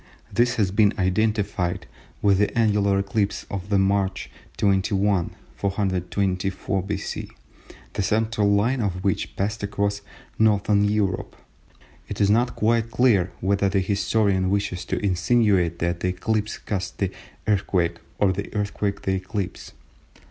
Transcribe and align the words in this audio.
This 0.33 0.55
has 0.55 0.71
been 0.71 0.95
identified 0.97 1.85
with 2.23 2.39
the 2.39 2.57
annular 2.57 2.97
eclipse 2.97 3.45
of 3.51 3.69
March 3.71 4.31
21, 4.57 5.35
424 5.55 6.81
B.C., 6.81 7.29
the 7.93 8.01
central 8.01 8.49
line 8.51 8.81
of 8.81 9.03
which 9.03 9.35
passed 9.35 9.61
across 9.61 10.01
Northern 10.39 10.85
Europe. 10.85 11.35
It 12.09 12.19
is 12.19 12.31
not 12.31 12.55
quite 12.55 12.89
clear 12.89 13.31
whether 13.41 13.69
the 13.69 13.79
historian 13.79 14.49
wishes 14.49 14.85
to 14.85 14.97
insinuate 15.05 15.77
that 15.77 15.99
the 15.99 16.07
eclipse 16.07 16.57
caused 16.57 16.97
the 16.97 17.11
earthquake 17.45 17.99
or 18.17 18.31
the 18.33 18.51
earthquake 18.55 19.03
the 19.03 19.13
eclipse. 19.13 19.73